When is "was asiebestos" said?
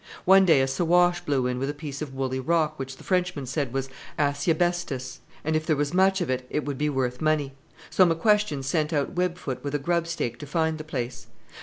3.71-5.19